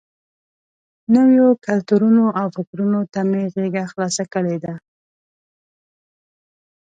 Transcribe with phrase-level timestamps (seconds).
[1.13, 4.73] نویو کلتورونو او فکرونو ته مې غېږه خلاصه کړې ده.